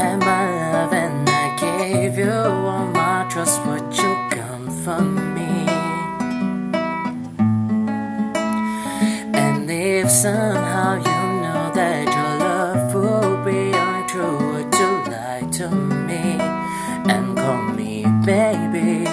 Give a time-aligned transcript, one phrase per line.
[0.00, 3.60] had my love and I gave you all my trust.
[3.66, 5.00] Would you come for
[5.36, 5.52] me?
[9.44, 15.68] And if somehow you know that your love will be untrue, would you lie to
[16.08, 16.24] me
[17.12, 19.04] and call me baby?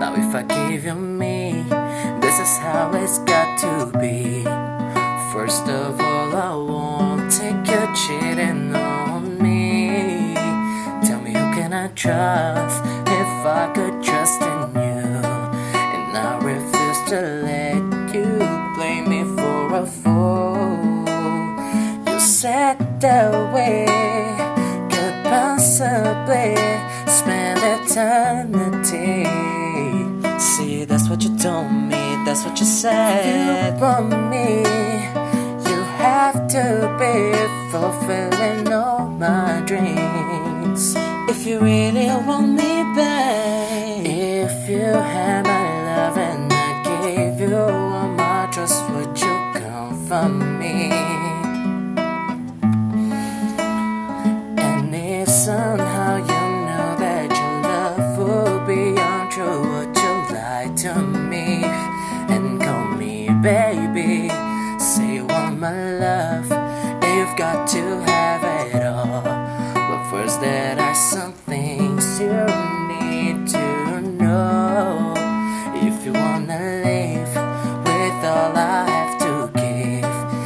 [0.00, 1.64] Now if I give you me,
[2.20, 4.63] this is how it's got to be.
[11.94, 15.20] Trust if I could trust in you,
[15.74, 18.38] and I refuse to let you
[18.76, 21.04] blame me for a fool.
[22.06, 23.86] You said that we
[24.94, 26.56] could possibly
[27.06, 29.24] spend eternity.
[30.38, 33.74] See, that's what you told me, that's what you said.
[33.74, 34.62] You want me,
[35.68, 36.64] you have to
[36.98, 37.16] be
[37.70, 40.53] fulfilling all my dreams.
[41.26, 47.56] If you really want me back, if you had my love and I gave you
[47.56, 50.90] all my trust, would you come for me?
[54.68, 60.94] And if somehow you know that your love will be untrue, would you lie to
[61.02, 61.64] me
[62.34, 64.28] and call me baby?
[64.78, 66.44] Say you want my love,
[67.02, 68.23] you've got to have.
[70.44, 72.46] But first, there are some things you
[72.88, 75.14] need to know.
[75.74, 77.34] If you wanna live
[77.84, 80.04] with all I have to give,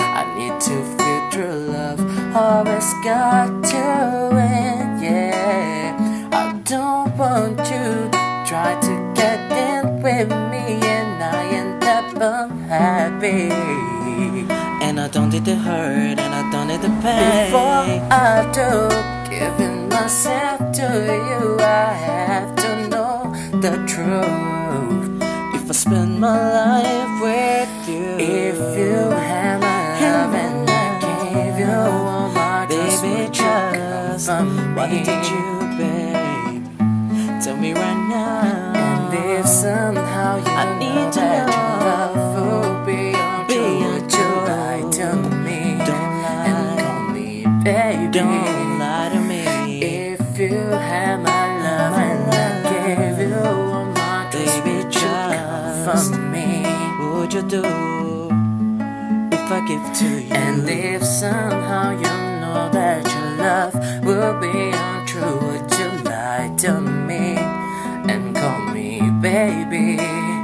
[0.00, 2.00] I need to feel true love.
[2.34, 6.28] Always got to win, yeah.
[6.32, 12.14] I don't want you to try to get in with me, and I end up
[12.14, 13.50] unhappy.
[14.84, 17.46] And I don't need the hurt, and I don't need the pain.
[17.46, 18.88] Before I do,
[19.30, 19.69] giving
[20.10, 25.22] myself to you, I have to know the truth.
[25.54, 28.96] If I spend my life with you, If you
[29.30, 34.26] have my love and I gave you all my trust, baby, would you come trust.
[34.26, 35.04] from Why me?
[35.04, 35.46] did you,
[35.78, 36.64] babe?
[37.44, 38.72] Tell me right now.
[38.74, 44.28] And if somehow you I need to that your love will be untrue, would you
[44.50, 45.06] lie to
[45.46, 46.02] me Don't
[46.50, 46.82] and lie.
[46.82, 48.10] call me baby?
[48.10, 48.49] Don't
[55.92, 56.62] come from me?
[57.00, 57.62] Would you do
[59.32, 60.32] if I give to you?
[60.32, 63.74] And if somehow you know that your love
[64.04, 67.36] will be untrue, would you lie to me
[68.12, 70.39] and call me baby?